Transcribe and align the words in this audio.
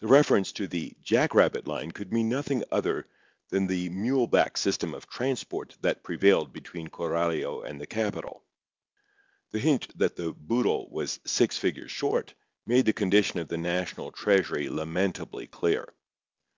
The 0.00 0.08
reference 0.08 0.52
to 0.52 0.66
the 0.68 0.94
"jack 1.00 1.34
rabbit 1.34 1.66
line" 1.66 1.90
could 1.92 2.12
mean 2.12 2.28
nothing 2.28 2.62
else 2.70 3.06
than 3.48 3.66
the 3.66 3.88
mule 3.88 4.26
back 4.26 4.58
system 4.58 4.92
of 4.92 5.08
transport 5.08 5.74
that 5.80 6.02
prevailed 6.02 6.52
between 6.52 6.88
Coralio 6.88 7.62
and 7.64 7.80
the 7.80 7.86
capital. 7.86 8.44
The 9.52 9.58
hint 9.58 9.96
that 9.96 10.16
the 10.16 10.34
"boodle" 10.34 10.86
was 10.90 11.18
"six 11.24 11.56
figures 11.56 11.90
short" 11.90 12.34
made 12.66 12.84
the 12.84 12.92
condition 12.92 13.40
of 13.40 13.48
the 13.48 13.56
national 13.56 14.12
treasury 14.12 14.68
lamentably 14.68 15.46
clear. 15.46 15.88